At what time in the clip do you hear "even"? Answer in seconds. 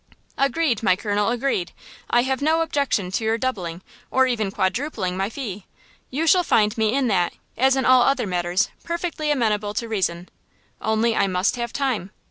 4.25-4.49